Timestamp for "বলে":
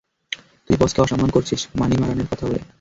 2.47-2.59